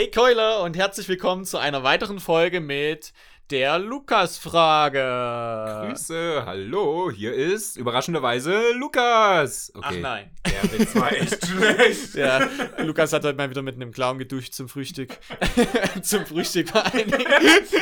Hey 0.00 0.10
Keule 0.10 0.60
und 0.60 0.78
herzlich 0.78 1.10
willkommen 1.10 1.44
zu 1.44 1.58
einer 1.58 1.82
weiteren 1.82 2.20
Folge 2.20 2.62
mit 2.62 3.12
der 3.50 3.78
Lukas-Frage. 3.78 5.88
Grüße, 5.88 6.42
hallo, 6.46 7.10
hier 7.10 7.34
ist 7.34 7.76
überraschenderweise 7.76 8.72
Lukas. 8.78 9.70
Okay. 9.74 9.86
Ach 9.90 9.96
nein. 10.00 10.30
Der 10.46 10.72
Witz 10.72 10.94
war 10.94 11.12
echt 11.12 11.46
schlecht. 11.46 12.14
Ja, 12.14 12.48
Lukas 12.78 13.12
hat 13.12 13.24
heute 13.24 13.36
mal 13.36 13.50
wieder 13.50 13.60
mit 13.60 13.74
einem 13.74 13.92
Clown 13.92 14.18
geduscht 14.18 14.54
zum 14.54 14.70
Frühstück. 14.70 15.18
zum 16.02 16.24
Frühstück 16.24 16.70
vor 16.70 16.86
allen 16.86 17.10
Dingen. 17.10 17.26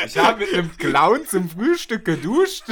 Ich 0.05 0.19
habe 0.19 0.41
mit 0.41 0.53
einem 0.53 0.77
Clown 0.77 1.25
zum 1.25 1.49
Frühstück 1.49 2.05
geduscht. 2.05 2.65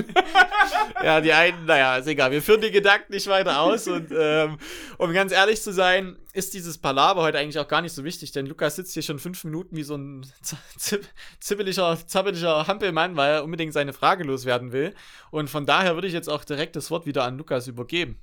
ja, 1.05 1.21
die 1.21 1.33
einen, 1.33 1.67
naja, 1.67 1.99
ist 1.99 2.09
egal. 2.09 2.33
Wir 2.33 2.43
führen 2.43 2.63
die 2.63 2.73
Gedanken 2.73 3.13
nicht 3.13 3.29
weiter 3.29 3.61
aus 3.61 3.87
und 3.87 4.11
ähm, 4.11 4.59
um 4.99 5.13
ganz 5.13 5.31
ehrlich 5.31 5.63
zu 5.63 5.73
sein, 5.73 6.17
ist 6.37 6.53
dieses 6.53 6.77
Palaver 6.77 7.23
heute 7.23 7.39
eigentlich 7.39 7.59
auch 7.59 7.67
gar 7.67 7.81
nicht 7.81 7.95
so 7.95 8.05
wichtig, 8.05 8.31
denn 8.31 8.45
Lukas 8.45 8.77
sitzt 8.77 8.93
hier 8.93 9.03
schon 9.03 9.19
fünf 9.19 9.43
Minuten 9.45 9.75
wie 9.75 9.83
so 9.83 9.97
ein 9.97 10.27
zippeliger, 11.41 11.99
zappeliger 12.07 12.67
Hampelmann, 12.67 13.17
weil 13.17 13.37
er 13.37 13.45
unbedingt 13.45 13.73
seine 13.73 13.95
Frage 13.95 14.23
loswerden 14.23 14.71
will. 14.71 14.95
Und 15.31 15.49
von 15.49 15.65
daher 15.65 15.95
würde 15.95 16.09
ich 16.09 16.13
jetzt 16.13 16.29
auch 16.29 16.45
direkt 16.45 16.77
das 16.77 16.91
Wort 16.91 17.07
wieder 17.07 17.25
an 17.25 17.39
Lukas 17.39 17.69
übergeben. 17.69 18.21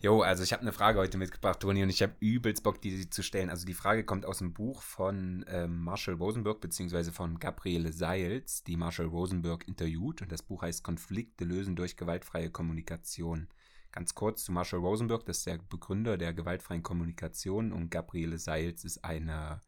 Jo, 0.00 0.22
also 0.22 0.44
ich 0.44 0.52
habe 0.52 0.62
eine 0.62 0.72
Frage 0.72 0.98
heute 0.98 1.18
mitgebracht, 1.18 1.60
Toni, 1.60 1.82
und 1.82 1.90
ich 1.90 2.02
habe 2.02 2.14
übelst 2.20 2.62
Bock, 2.62 2.80
die 2.80 3.10
zu 3.10 3.22
stellen. 3.22 3.50
Also 3.50 3.66
die 3.66 3.74
Frage 3.74 4.04
kommt 4.04 4.24
aus 4.24 4.38
dem 4.38 4.54
Buch 4.54 4.80
von 4.80 5.44
ähm, 5.48 5.80
Marshall 5.80 6.14
Rosenberg, 6.14 6.60
beziehungsweise 6.60 7.12
von 7.12 7.38
Gabriele 7.38 7.92
Seils, 7.92 8.62
die 8.62 8.76
Marshall 8.76 9.06
Rosenberg 9.06 9.66
interviewt. 9.68 10.22
Und 10.22 10.32
das 10.32 10.42
Buch 10.42 10.62
heißt 10.62 10.84
Konflikte 10.84 11.44
lösen 11.44 11.76
durch 11.76 11.96
gewaltfreie 11.96 12.48
Kommunikation. 12.48 13.48
Ganz 13.92 14.14
kurz 14.14 14.44
zu 14.44 14.52
Marshall 14.52 14.80
Rosenberg, 14.80 15.24
das 15.24 15.38
ist 15.38 15.46
der 15.46 15.58
Begründer 15.58 16.18
der 16.18 16.34
gewaltfreien 16.34 16.82
Kommunikation 16.82 17.72
und 17.72 17.90
Gabriele 17.90 18.38
Seils 18.38 18.84
ist 18.84 19.04
eine 19.04 19.60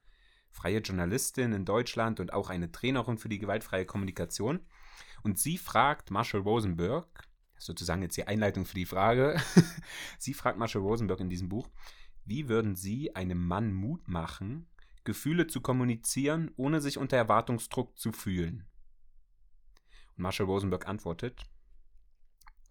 freie 0.50 0.78
Journalistin 0.78 1.52
in 1.52 1.64
Deutschland 1.64 2.20
und 2.20 2.32
auch 2.32 2.50
eine 2.50 2.70
Trainerin 2.70 3.18
für 3.18 3.28
die 3.28 3.38
gewaltfreie 3.38 3.86
Kommunikation. 3.86 4.60
Und 5.22 5.38
sie 5.38 5.58
fragt 5.58 6.10
Marshall 6.10 6.40
Rosenberg, 6.40 7.28
sozusagen 7.58 8.02
jetzt 8.02 8.16
die 8.16 8.26
Einleitung 8.26 8.66
für 8.66 8.74
die 8.74 8.86
Frage, 8.86 9.40
sie 10.18 10.34
fragt 10.34 10.58
Marshall 10.58 10.82
Rosenberg 10.82 11.20
in 11.20 11.30
diesem 11.30 11.48
Buch, 11.48 11.68
wie 12.24 12.48
würden 12.48 12.76
Sie 12.76 13.16
einem 13.16 13.46
Mann 13.46 13.72
Mut 13.72 14.06
machen, 14.06 14.68
Gefühle 15.04 15.46
zu 15.46 15.60
kommunizieren, 15.60 16.50
ohne 16.56 16.80
sich 16.80 16.98
unter 16.98 17.16
Erwartungsdruck 17.16 17.98
zu 17.98 18.12
fühlen? 18.12 18.66
Und 20.16 20.22
Marshall 20.22 20.46
Rosenberg 20.46 20.86
antwortet, 20.86 21.46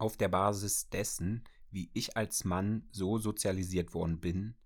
auf 0.00 0.16
der 0.16 0.28
Basis 0.28 0.88
dessen, 0.88 1.44
wie 1.70 1.90
ich 1.92 2.16
als 2.16 2.44
Mann 2.44 2.88
so 2.90 3.18
sozialisiert 3.18 3.94
worden 3.94 4.20
bin, 4.20 4.56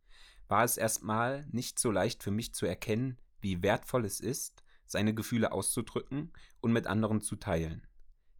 war 0.48 0.64
es 0.64 0.76
erstmal 0.76 1.46
nicht 1.50 1.78
so 1.78 1.90
leicht 1.90 2.22
für 2.22 2.30
mich 2.30 2.54
zu 2.54 2.66
erkennen, 2.66 3.18
wie 3.40 3.62
wertvoll 3.62 4.04
es 4.04 4.20
ist, 4.20 4.62
seine 4.86 5.14
Gefühle 5.14 5.52
auszudrücken 5.52 6.32
und 6.60 6.72
mit 6.72 6.86
anderen 6.86 7.20
zu 7.20 7.36
teilen. 7.36 7.86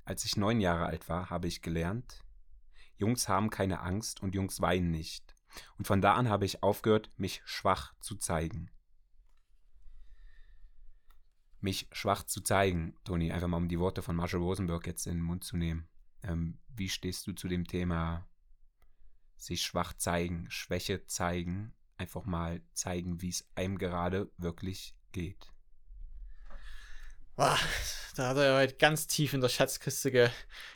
Als 0.05 0.25
ich 0.25 0.37
neun 0.37 0.61
Jahre 0.61 0.87
alt 0.87 1.09
war, 1.09 1.31
habe 1.31 1.49
ich 1.49 1.63
gelernt, 1.63 2.23
Jungs 2.97 3.29
haben 3.29 3.51
keine 3.51 3.81
Angst 3.81 4.23
und 4.23 4.35
Jungs 4.35 4.61
weinen 4.61 4.91
nicht. 4.91 5.35
Und 5.79 5.87
von 5.87 6.01
da 6.01 6.15
an 6.15 6.29
habe 6.29 6.45
ich 6.45 6.63
aufgehört, 6.63 7.11
mich 7.17 7.43
schwach 7.45 7.93
zu 8.01 8.17
zeigen. 8.17 8.71
Mich 11.61 11.89
schwach 11.93 12.25
zu 12.25 12.41
zeigen, 12.41 12.95
Toni, 13.05 13.33
einfach 13.33 13.49
mal 13.49 13.57
um 13.57 13.69
die 13.69 13.81
Worte 13.81 14.03
von 14.03 14.17
Marshall 14.17 14.41
Rosenberg 14.41 14.87
jetzt 14.87 15.07
in 15.07 15.15
den 15.15 15.23
Mund 15.23 15.45
zu 15.45 15.57
nehmen. 15.57 15.89
Ähm, 16.25 16.59
wie 16.75 16.89
stehst 16.89 17.27
du 17.27 17.33
zu 17.33 17.49
dem 17.49 17.67
Thema 17.67 18.27
sich 19.37 19.63
schwach 19.63 19.93
zeigen, 19.93 20.47
Schwäche 20.51 21.07
zeigen, 21.07 21.75
einfach 21.97 22.25
mal 22.25 22.63
zeigen, 22.73 23.21
wie 23.21 23.29
es 23.29 23.47
einem 23.55 23.79
gerade 23.79 24.31
wirklich 24.39 24.97
geht? 25.13 25.53
Boah, 27.37 27.59
da 28.17 28.29
hat 28.29 28.37
er 28.37 28.57
heute 28.57 28.77
ganz 28.77 29.07
tief 29.07 29.35
in 29.35 29.41
der 29.41 29.49
Schatzkiste 29.49 30.11
ge 30.11 30.31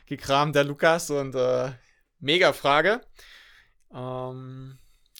gekramt, 0.05 0.55
der 0.55 0.65
Lukas, 0.65 1.09
und 1.09 1.33
äh, 1.35 1.71
mega 2.19 2.53
Frage. 2.53 3.01
Ähm, 3.93 4.77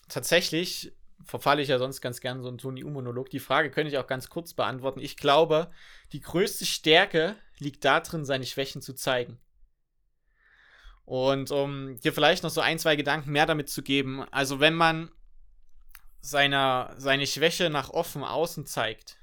tatsächlich 0.10 0.94
verfalle 1.24 1.62
ich 1.62 1.70
ja 1.70 1.78
sonst 1.78 2.02
ganz 2.02 2.20
gern 2.20 2.42
so 2.42 2.50
einen 2.50 2.58
Toni 2.58 2.84
U-Monolog. 2.84 3.30
Die 3.30 3.40
Frage 3.40 3.72
könnte 3.72 3.90
ich 3.90 3.98
auch 3.98 4.08
ganz 4.08 4.30
kurz 4.30 4.54
beantworten. 4.54 5.00
Ich 5.00 5.18
glaube, 5.18 5.72
die 6.12 6.22
größte 6.22 6.66
Stärke 6.66 7.36
liegt 7.58 7.86
darin, 7.86 8.26
seine 8.26 8.46
Schwächen 8.46 8.82
zu 8.82 8.94
zeigen. 8.94 9.40
Und 11.10 11.50
um 11.50 12.00
dir 12.02 12.14
vielleicht 12.14 12.44
noch 12.44 12.52
so 12.52 12.62
ein, 12.62 12.78
zwei 12.78 12.96
Gedanken 12.96 13.32
mehr 13.32 13.48
damit 13.48 13.68
zu 13.68 13.82
geben, 13.82 14.32
also 14.32 14.60
wenn 14.60 14.76
man 14.76 15.10
seine, 16.22 16.94
seine 16.98 17.26
Schwäche 17.26 17.72
nach 17.72 17.90
offen 17.90 18.24
außen 18.24 18.68
zeigt, 18.68 19.18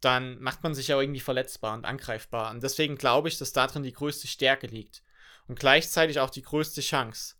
dann 0.00 0.40
macht 0.40 0.62
man 0.62 0.74
sich 0.74 0.88
ja 0.88 0.98
irgendwie 0.98 1.20
verletzbar 1.20 1.74
und 1.74 1.84
angreifbar. 1.84 2.52
Und 2.52 2.62
deswegen 2.62 2.96
glaube 2.96 3.28
ich, 3.28 3.36
dass 3.36 3.52
darin 3.52 3.82
die 3.82 3.92
größte 3.92 4.28
Stärke 4.28 4.66
liegt. 4.66 5.02
Und 5.46 5.58
gleichzeitig 5.58 6.20
auch 6.20 6.30
die 6.30 6.40
größte 6.40 6.80
Chance. 6.80 7.34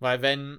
Weil 0.00 0.20
wenn 0.20 0.58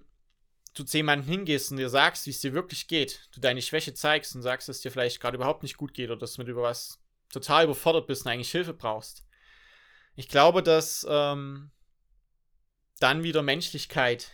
du 0.73 0.85
zu 0.85 0.96
jemandem 0.96 1.28
hingehst 1.28 1.69
und 1.69 1.75
dir 1.75 1.90
sagst, 1.90 2.28
wie 2.28 2.31
es 2.31 2.40
dir 2.40 2.53
wirklich 2.53 2.88
geht, 2.88 3.28
du 3.34 3.41
deine 3.41 3.62
Schwäche 3.62 3.94
zeigst 3.94 4.38
und 4.38 4.41
sagst, 4.41 4.69
dass 4.69 4.78
es 4.78 4.84
dir 4.84 4.91
vielleicht 4.91 5.19
gerade 5.19 5.35
überhaupt 5.35 5.63
nicht 5.63 5.75
gut 5.75 5.94
geht 5.94 6.09
oder 6.09 6.19
dass 6.19 6.35
du 6.35 6.41
mit 6.44 6.47
über 6.47 6.62
was 6.62 7.02
total 7.29 7.66
überfordert 7.66 8.07
bist 8.07 8.25
und 8.25 8.31
eigentlich 8.31 8.52
Hilfe 8.52 8.73
brauchst, 8.73 9.25
ich 10.15 10.29
glaube, 10.29 10.63
dass 10.63 11.05
ähm, 11.09 11.71
dann 12.99 13.23
wieder 13.23 13.43
Menschlichkeit 13.43 14.31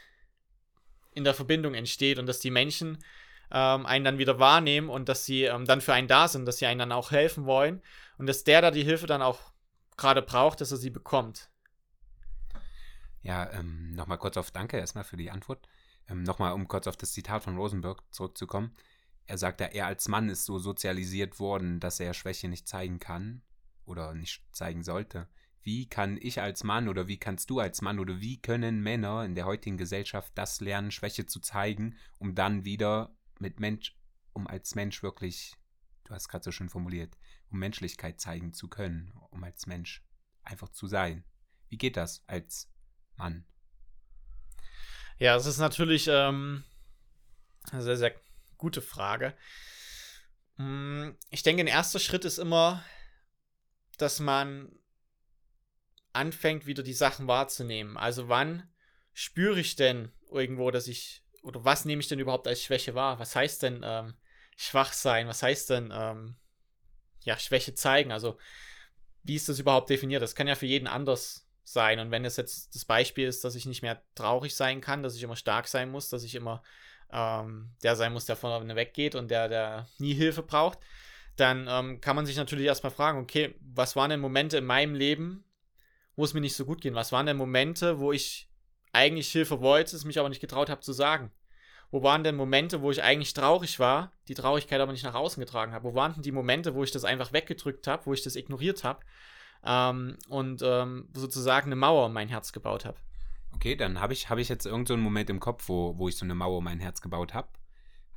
in 1.13 1.23
der 1.23 1.33
Verbindung 1.33 1.73
entsteht 1.73 2.19
und 2.19 2.27
dass 2.27 2.39
die 2.39 2.51
Menschen 2.51 3.03
ähm, 3.51 3.85
einen 3.85 4.05
dann 4.05 4.17
wieder 4.17 4.39
wahrnehmen 4.39 4.89
und 4.89 5.09
dass 5.09 5.25
sie 5.25 5.43
ähm, 5.43 5.65
dann 5.65 5.81
für 5.81 5.93
einen 5.93 6.07
da 6.07 6.27
sind, 6.27 6.45
dass 6.45 6.57
sie 6.57 6.67
einen 6.67 6.79
dann 6.79 6.91
auch 6.91 7.11
helfen 7.11 7.45
wollen 7.45 7.81
und 8.17 8.27
dass 8.27 8.43
der 8.43 8.61
da 8.61 8.71
die 8.71 8.83
Hilfe 8.83 9.07
dann 9.07 9.21
auch 9.21 9.51
gerade 9.97 10.21
braucht, 10.21 10.61
dass 10.61 10.71
er 10.71 10.77
sie 10.77 10.89
bekommt. 10.89 11.49
Ja, 13.23 13.51
ähm, 13.51 13.93
nochmal 13.93 14.17
kurz 14.17 14.37
auf 14.37 14.51
Danke 14.51 14.77
erstmal 14.77 15.03
für 15.03 15.17
die 15.17 15.31
Antwort. 15.31 15.67
Ähm, 16.07 16.23
nochmal, 16.23 16.53
um 16.53 16.67
kurz 16.67 16.87
auf 16.87 16.97
das 16.97 17.11
Zitat 17.11 17.43
von 17.43 17.57
Rosenberg 17.57 18.01
zurückzukommen. 18.11 18.75
Er 19.27 19.37
sagt 19.37 19.61
ja, 19.61 19.67
er 19.67 19.87
als 19.87 20.07
Mann 20.07 20.29
ist 20.29 20.45
so 20.45 20.59
sozialisiert 20.59 21.39
worden, 21.39 21.79
dass 21.79 21.99
er 21.99 22.13
Schwäche 22.13 22.47
nicht 22.47 22.67
zeigen 22.67 22.99
kann 22.99 23.41
oder 23.85 24.13
nicht 24.13 24.43
zeigen 24.51 24.83
sollte 24.83 25.27
wie 25.63 25.87
kann 25.87 26.17
ich 26.19 26.41
als 26.41 26.63
Mann 26.63 26.87
oder 26.87 27.07
wie 27.07 27.17
kannst 27.17 27.49
du 27.49 27.59
als 27.59 27.81
Mann 27.81 27.99
oder 27.99 28.19
wie 28.19 28.41
können 28.41 28.81
Männer 28.81 29.23
in 29.25 29.35
der 29.35 29.45
heutigen 29.45 29.77
Gesellschaft 29.77 30.31
das 30.35 30.59
lernen, 30.59 30.91
Schwäche 30.91 31.25
zu 31.25 31.39
zeigen, 31.39 31.97
um 32.17 32.35
dann 32.35 32.65
wieder 32.65 33.15
mit 33.39 33.59
Mensch, 33.59 33.95
um 34.33 34.47
als 34.47 34.75
Mensch 34.75 35.03
wirklich, 35.03 35.55
du 36.05 36.13
hast 36.13 36.29
gerade 36.29 36.43
so 36.43 36.51
schön 36.51 36.69
formuliert, 36.69 37.17
um 37.49 37.59
Menschlichkeit 37.59 38.19
zeigen 38.19 38.53
zu 38.53 38.67
können, 38.67 39.13
um 39.29 39.43
als 39.43 39.67
Mensch 39.67 40.03
einfach 40.43 40.69
zu 40.69 40.87
sein. 40.87 41.23
Wie 41.69 41.77
geht 41.77 41.97
das 41.97 42.23
als 42.27 42.69
Mann? 43.15 43.45
Ja, 45.17 45.35
das 45.35 45.45
ist 45.45 45.59
natürlich 45.59 46.07
ähm, 46.09 46.63
eine 47.71 47.83
sehr, 47.83 47.97
sehr 47.97 48.15
gute 48.57 48.81
Frage. 48.81 49.35
Hm, 50.57 51.15
ich 51.29 51.43
denke, 51.43 51.61
ein 51.61 51.67
erster 51.67 51.99
Schritt 51.99 52.25
ist 52.25 52.39
immer, 52.39 52.83
dass 53.97 54.19
man 54.19 54.71
anfängt, 56.13 56.65
wieder 56.65 56.83
die 56.83 56.93
Sachen 56.93 57.27
wahrzunehmen. 57.27 57.97
Also 57.97 58.29
wann 58.29 58.69
spüre 59.13 59.59
ich 59.59 59.75
denn 59.75 60.11
irgendwo, 60.29 60.71
dass 60.71 60.87
ich, 60.87 61.23
oder 61.43 61.63
was 61.65 61.85
nehme 61.85 62.01
ich 62.01 62.07
denn 62.07 62.19
überhaupt 62.19 62.47
als 62.47 62.63
Schwäche 62.63 62.95
wahr? 62.95 63.19
Was 63.19 63.35
heißt 63.35 63.63
denn 63.63 63.81
ähm, 63.83 64.13
schwach 64.55 64.93
sein? 64.93 65.27
Was 65.27 65.43
heißt 65.43 65.69
denn, 65.69 65.91
ähm, 65.93 66.35
ja, 67.23 67.37
Schwäche 67.37 67.73
zeigen? 67.73 68.11
Also 68.11 68.37
wie 69.23 69.35
ist 69.35 69.49
das 69.49 69.59
überhaupt 69.59 69.89
definiert? 69.89 70.21
Das 70.21 70.35
kann 70.35 70.47
ja 70.47 70.55
für 70.55 70.65
jeden 70.65 70.87
anders 70.87 71.47
sein. 71.63 71.99
Und 71.99 72.11
wenn 72.11 72.25
es 72.25 72.37
jetzt 72.37 72.75
das 72.75 72.85
Beispiel 72.85 73.27
ist, 73.27 73.43
dass 73.43 73.55
ich 73.55 73.65
nicht 73.65 73.81
mehr 73.81 74.01
traurig 74.15 74.55
sein 74.55 74.81
kann, 74.81 75.03
dass 75.03 75.15
ich 75.15 75.23
immer 75.23 75.35
stark 75.35 75.67
sein 75.67 75.89
muss, 75.91 76.09
dass 76.09 76.23
ich 76.23 76.35
immer 76.35 76.63
ähm, 77.11 77.71
der 77.83 77.95
sein 77.95 78.13
muss, 78.13 78.25
der 78.25 78.35
vorne 78.35 78.75
weggeht 78.75 79.15
und 79.15 79.29
der, 79.29 79.49
der 79.49 79.87
nie 79.97 80.13
Hilfe 80.13 80.43
braucht, 80.43 80.79
dann 81.35 81.67
ähm, 81.69 82.01
kann 82.01 82.15
man 82.15 82.25
sich 82.25 82.37
natürlich 82.37 82.65
erstmal 82.65 82.91
fragen, 82.91 83.19
okay, 83.19 83.55
was 83.61 83.95
waren 83.95 84.09
denn 84.09 84.19
Momente 84.19 84.57
in 84.57 84.65
meinem 84.65 84.95
Leben, 84.95 85.43
wo 86.15 86.23
es 86.23 86.33
mir 86.33 86.41
nicht 86.41 86.55
so 86.55 86.65
gut 86.65 86.81
ging? 86.81 86.95
Was 86.95 87.11
waren 87.11 87.25
denn 87.25 87.37
Momente, 87.37 87.99
wo 87.99 88.11
ich 88.11 88.49
eigentlich 88.93 89.31
Hilfe 89.31 89.61
wollte, 89.61 89.95
es 89.95 90.05
mich 90.05 90.19
aber 90.19 90.29
nicht 90.29 90.41
getraut 90.41 90.69
habe 90.69 90.81
zu 90.81 90.93
sagen? 90.93 91.31
Wo 91.91 92.03
waren 92.03 92.23
denn 92.23 92.35
Momente, 92.35 92.81
wo 92.81 92.89
ich 92.89 93.03
eigentlich 93.03 93.33
traurig 93.33 93.79
war, 93.79 94.13
die 94.29 94.33
Traurigkeit 94.33 94.79
aber 94.79 94.93
nicht 94.93 95.03
nach 95.03 95.13
außen 95.13 95.41
getragen 95.41 95.73
habe? 95.73 95.89
Wo 95.89 95.93
waren 95.93 96.13
denn 96.13 96.23
die 96.23 96.31
Momente, 96.31 96.73
wo 96.73 96.83
ich 96.83 96.91
das 96.91 97.03
einfach 97.03 97.33
weggedrückt 97.33 97.85
habe, 97.87 98.05
wo 98.05 98.13
ich 98.13 98.23
das 98.23 98.37
ignoriert 98.37 98.85
habe 98.85 99.01
ähm, 99.65 100.17
und 100.29 100.61
ähm, 100.63 101.09
sozusagen 101.13 101.67
eine 101.67 101.75
Mauer 101.75 102.05
um 102.05 102.13
mein 102.13 102.29
Herz 102.29 102.53
gebaut 102.53 102.85
habe? 102.85 102.97
Okay, 103.53 103.75
dann 103.75 103.99
habe 103.99 104.13
ich, 104.13 104.29
hab 104.29 104.37
ich 104.37 104.47
jetzt 104.47 104.65
irgendeinen 104.65 104.99
so 104.99 105.03
Moment 105.03 105.29
im 105.29 105.41
Kopf, 105.41 105.67
wo, 105.67 105.97
wo 105.97 106.07
ich 106.07 106.15
so 106.15 106.25
eine 106.25 106.33
Mauer 106.33 106.59
um 106.59 106.63
mein 106.63 106.79
Herz 106.79 107.01
gebaut 107.01 107.33
habe. 107.33 107.49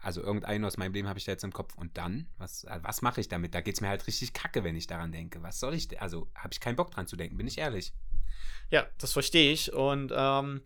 Also 0.05 0.23
irgendeinen 0.23 0.65
aus 0.65 0.77
meinem 0.77 0.93
Leben 0.93 1.09
habe 1.09 1.19
ich 1.19 1.25
da 1.25 1.33
jetzt 1.33 1.45
im 1.45 1.53
Kopf. 1.53 1.75
Und 1.77 1.97
dann, 1.97 2.29
was, 2.39 2.65
äh, 2.65 2.79
was 2.83 3.03
mache 3.03 3.21
ich 3.21 3.29
damit? 3.29 3.55
Da 3.55 3.61
geht 3.61 3.75
es 3.75 3.81
mir 3.81 3.89
halt 3.89 4.07
richtig 4.07 4.33
kacke, 4.33 4.65
wenn 4.65 4.77
ich 4.77 4.87
daran 4.87 5.13
denke. 5.13 5.43
Was 5.43 5.61
soll 5.61 5.75
ich, 5.75 6.01
also 6.01 6.31
habe 6.35 6.53
ich 6.53 6.61
keinen 6.61 6.77
Bock 6.77 6.91
dran 6.91 7.07
zu 7.07 7.17
denken, 7.17 7.37
bin 7.37 7.47
ich 7.47 7.59
ehrlich. 7.59 7.93
Ja, 8.71 8.87
das 8.99 9.13
verstehe 9.13 9.53
ich. 9.53 9.73
Und 9.73 10.13
ähm, 10.15 10.63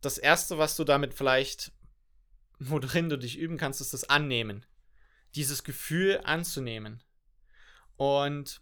das 0.00 0.18
Erste, 0.18 0.58
was 0.58 0.76
du 0.76 0.84
damit 0.84 1.14
vielleicht 1.14 1.72
worin 2.58 3.08
du 3.08 3.18
dich 3.18 3.38
üben 3.38 3.56
kannst, 3.56 3.80
ist 3.80 3.92
das 3.92 4.04
Annehmen. 4.04 4.64
Dieses 5.34 5.64
Gefühl 5.64 6.20
anzunehmen. 6.24 7.02
Und 7.96 8.60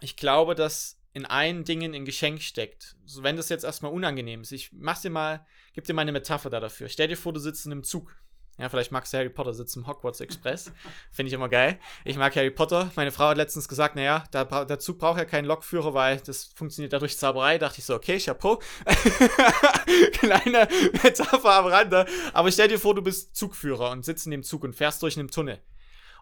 ich 0.00 0.16
glaube, 0.16 0.54
dass 0.54 1.00
in 1.12 1.26
allen 1.26 1.64
Dingen 1.64 1.94
ein 1.94 2.04
Geschenk 2.04 2.42
steckt. 2.42 2.96
So, 3.04 3.22
wenn 3.22 3.36
das 3.36 3.48
jetzt 3.48 3.64
erstmal 3.64 3.92
unangenehm 3.92 4.40
ist, 4.40 4.52
ich 4.52 4.72
mach 4.72 5.00
dir 5.00 5.10
mal, 5.10 5.46
gib 5.72 5.84
dir 5.84 5.94
mal 5.94 6.02
eine 6.02 6.12
Metapher 6.12 6.50
da 6.50 6.60
dafür. 6.60 6.88
Stell 6.88 7.08
dir 7.08 7.16
vor, 7.16 7.32
du 7.32 7.40
sitzt 7.40 7.66
in 7.66 7.72
einem 7.72 7.84
Zug. 7.84 8.16
Ja, 8.56 8.68
vielleicht 8.68 8.92
magst 8.92 9.12
du 9.12 9.18
Harry 9.18 9.30
Potter 9.30 9.52
sitzen 9.52 9.80
im 9.80 9.86
Hogwarts 9.88 10.20
Express. 10.20 10.70
Finde 11.10 11.28
ich 11.28 11.32
immer 11.32 11.48
geil. 11.48 11.80
Ich 12.04 12.16
mag 12.16 12.36
Harry 12.36 12.52
Potter. 12.52 12.92
Meine 12.94 13.10
Frau 13.10 13.28
hat 13.28 13.36
letztens 13.36 13.66
gesagt, 13.66 13.96
naja, 13.96 14.24
da, 14.30 14.64
der 14.64 14.78
Zug 14.78 14.98
braucht 14.98 15.18
ja 15.18 15.24
keinen 15.24 15.46
Lokführer, 15.46 15.92
weil 15.92 16.20
das 16.20 16.44
funktioniert 16.44 16.92
dadurch 16.92 17.18
Zauberei. 17.18 17.58
Dachte 17.58 17.80
ich 17.80 17.84
so, 17.84 17.96
okay, 17.96 18.18
Chapeau. 18.18 18.62
Kleine 20.12 20.68
Metapher 21.02 21.52
am 21.52 21.66
Rande. 21.66 22.06
Aber 22.32 22.52
stell 22.52 22.68
dir 22.68 22.78
vor, 22.78 22.94
du 22.94 23.02
bist 23.02 23.34
Zugführer 23.34 23.90
und 23.90 24.04
sitzt 24.04 24.26
in 24.26 24.30
dem 24.30 24.44
Zug 24.44 24.62
und 24.62 24.74
fährst 24.74 25.02
durch 25.02 25.18
einen 25.18 25.30
Tunnel. 25.30 25.60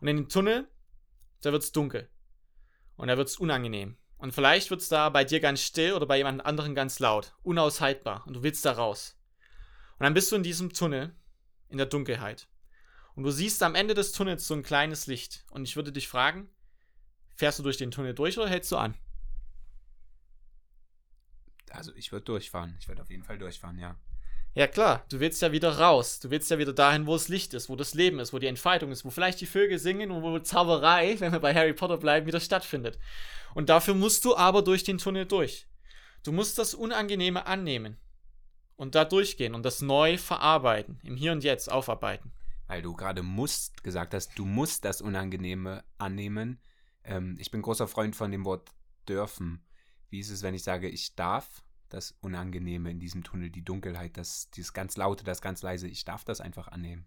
Und 0.01 0.09
in 0.09 0.17
dem 0.17 0.29
Tunnel, 0.31 0.67
da 1.43 1.53
wird 1.53 1.63
es 1.63 1.73
dunkel. 1.73 2.09
Und 2.97 3.09
da 3.09 3.19
wird 3.19 3.29
es 3.29 3.37
unangenehm. 3.37 3.99
Und 4.17 4.33
vielleicht 4.33 4.71
wird 4.71 4.81
es 4.81 4.89
da 4.89 5.11
bei 5.11 5.25
dir 5.25 5.41
ganz 5.41 5.61
still 5.61 5.93
oder 5.93 6.07
bei 6.07 6.17
jemand 6.17 6.47
anderem 6.47 6.75
ganz 6.75 6.99
laut. 6.99 7.35
Unaushaltbar. 7.43 8.23
Und 8.27 8.35
du 8.35 8.43
willst 8.43 8.65
da 8.65 8.73
raus. 8.73 9.19
Und 9.99 10.05
dann 10.05 10.15
bist 10.15 10.33
du 10.33 10.37
in 10.37 10.43
diesem 10.43 10.73
Tunnel 10.73 11.15
in 11.73 11.79
der 11.79 11.87
Dunkelheit. 11.87 12.47
Und 13.15 13.25
du 13.25 13.31
siehst 13.31 13.63
am 13.63 13.75
Ende 13.75 13.95
des 13.95 14.13
Tunnels 14.13 14.47
so 14.47 14.55
ein 14.55 14.63
kleines 14.63 15.07
Licht. 15.07 15.45
Und 15.51 15.65
ich 15.65 15.77
würde 15.77 15.93
dich 15.93 16.09
fragen, 16.09 16.49
fährst 17.35 17.59
du 17.59 17.63
durch 17.63 17.77
den 17.77 17.91
Tunnel 17.91 18.15
durch 18.15 18.39
oder 18.39 18.49
hältst 18.49 18.71
du 18.73 18.77
an? 18.77 18.95
Also 21.71 21.95
ich 21.95 22.13
würde 22.13 22.25
durchfahren. 22.25 22.77
Ich 22.79 22.89
würde 22.89 23.03
auf 23.03 23.11
jeden 23.11 23.25
Fall 23.25 23.39
durchfahren, 23.39 23.79
ja. 23.79 23.97
Ja 24.55 24.67
klar, 24.67 25.07
du 25.09 25.19
willst 25.19 25.41
ja 25.41 25.51
wieder 25.53 25.79
raus. 25.79 26.21
Du 26.21 26.31
willst 26.31 26.51
ja 26.51 26.59
wieder 26.59 26.75
dahin, 26.75 27.07
wo 27.07 27.15
das 27.15 27.29
Licht 27.29 27.55
ist, 27.55 27.71
wo 27.71 27.77
das 27.77 27.95
Leben 27.95 28.19
ist, 28.19 28.35
wo 28.35 28.39
die 28.39 28.47
Entfaltung 28.47 28.93
ist, 28.93 29.05
wo 29.05 29.11
vielleicht 29.11 29.41
die 29.41 29.47
Vögel 29.47 29.79
singen 29.79 30.11
und 30.11 30.23
wo 30.23 30.39
Zauberei, 30.39 31.17
wenn 31.21 31.33
wir 31.33 31.41
bei 31.41 31.55
Harry 31.55 31.73
Potter 31.73 31.97
bleiben, 31.97 32.27
wieder 32.27 32.41
stattfindet. 32.41 32.99
Und 33.55 33.71
dafür 33.71 33.95
musst 33.95 34.25
du 34.25 34.37
aber 34.37 34.63
durch 34.63 34.85
den 34.85 34.99
Tunnel 34.99 35.27
durch. 35.27 35.67
Du 36.23 36.33
musst 36.33 36.59
das 36.59 36.75
Unangenehme 36.75 37.47
annehmen 37.47 37.99
und 38.77 38.95
da 38.95 39.05
durchgehen 39.05 39.55
und 39.55 39.65
das 39.65 39.83
neu 39.83 40.19
verarbeiten, 40.19 40.99
im 41.05 41.17
Hier 41.17 41.33
und 41.33 41.45
Jetzt 41.45 41.71
aufarbeiten. 41.71 42.33
Weil 42.67 42.83
du 42.83 42.95
gerade 42.95 43.23
musst 43.23 43.85
gesagt 43.85 44.15
hast, 44.15 44.39
du 44.39 44.45
musst 44.45 44.85
das 44.85 45.01
Unangenehme 45.01 45.85
annehmen. 45.99 46.61
Ähm, 47.05 47.37
ich 47.39 47.51
bin 47.51 47.63
großer 47.63 47.87
Freund 47.87 48.17
von 48.17 48.31
dem 48.31 48.45
Wort 48.45 48.71
dürfen. 49.09 49.65
Wie 50.09 50.21
ist 50.21 50.31
es, 50.31 50.43
wenn 50.43 50.55
ich 50.55 50.63
sage, 50.63 50.89
ich 50.89 51.15
darf 51.15 51.65
das 51.89 52.13
Unangenehme 52.21 52.91
in 52.91 53.01
diesem 53.01 53.23
Tunnel, 53.23 53.51
die 53.51 53.65
Dunkelheit, 53.65 54.17
das, 54.17 54.51
dieses 54.51 54.73
ganz 54.73 54.97
laute, 54.97 55.25
das 55.25 55.43
ganz 55.43 55.63
leise, 55.63 55.89
ich 55.89 56.05
darf 56.05 56.25
das 56.25 56.41
einfach 56.41 56.69
annehmen. 56.69 57.07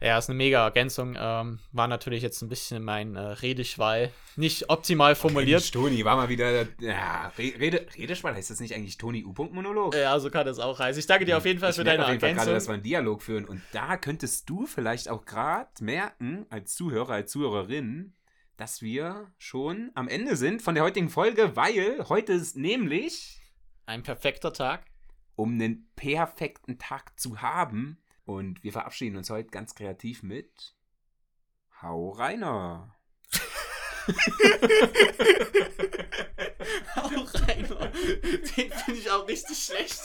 Ja, 0.00 0.18
ist 0.18 0.28
eine 0.28 0.36
mega 0.36 0.64
Ergänzung. 0.64 1.16
Ähm, 1.18 1.60
war 1.72 1.88
natürlich 1.88 2.22
jetzt 2.22 2.42
ein 2.42 2.48
bisschen 2.48 2.82
mein 2.82 3.16
äh, 3.16 3.20
Redeschwall. 3.20 4.10
Nicht 4.36 4.68
optimal 4.68 5.14
formuliert. 5.14 5.60
Mensch, 5.60 5.70
Toni, 5.70 6.04
war 6.04 6.16
mal 6.16 6.28
wieder. 6.28 6.66
Ja, 6.80 7.32
Rede, 7.38 7.86
Redeschwall 7.96 8.34
heißt 8.34 8.50
das 8.50 8.60
nicht 8.60 8.74
eigentlich 8.74 8.98
Toni 8.98 9.24
U-Monolog? 9.24 9.94
Ja, 9.94 10.18
so 10.18 10.30
kann 10.30 10.46
das 10.46 10.58
auch 10.58 10.78
heißen. 10.78 10.98
Ich 10.98 11.06
danke 11.06 11.24
dir 11.24 11.38
auf 11.38 11.46
jeden 11.46 11.60
Fall 11.60 11.70
ich 11.70 11.76
für 11.76 11.84
deine 11.84 12.04
auf 12.04 12.10
jeden 12.10 12.22
Ergänzung. 12.22 12.36
Fall 12.36 12.44
gerade, 12.46 12.54
dass 12.54 12.68
wir 12.68 12.74
einen 12.74 12.82
Dialog 12.82 13.22
führen. 13.22 13.44
Und 13.46 13.62
da 13.72 13.96
könntest 13.96 14.50
du 14.50 14.66
vielleicht 14.66 15.08
auch 15.08 15.24
gerade 15.24 15.70
merken, 15.80 16.46
als 16.50 16.74
Zuhörer, 16.74 17.14
als 17.14 17.30
Zuhörerin, 17.30 18.14
dass 18.56 18.82
wir 18.82 19.32
schon 19.38 19.90
am 19.94 20.08
Ende 20.08 20.36
sind 20.36 20.60
von 20.60 20.74
der 20.74 20.84
heutigen 20.84 21.08
Folge, 21.08 21.56
weil 21.56 22.04
heute 22.08 22.32
ist 22.32 22.56
nämlich. 22.56 23.40
Ein 23.86 24.02
perfekter 24.02 24.52
Tag. 24.52 24.84
Um 25.36 25.54
einen 25.54 25.90
perfekten 25.96 26.78
Tag 26.78 27.18
zu 27.18 27.42
haben, 27.42 27.98
und 28.24 28.62
wir 28.62 28.72
verabschieden 28.72 29.16
uns 29.16 29.30
heute 29.30 29.50
ganz 29.50 29.74
kreativ 29.74 30.22
mit 30.22 30.74
Hau 31.82 32.10
Reiner. 32.10 32.94
Hau 36.96 37.08
Reiner. 37.22 37.90
Den 38.56 38.70
finde 38.72 39.00
ich 39.00 39.10
auch 39.10 39.26
richtig 39.28 39.58
schlecht. 39.58 40.00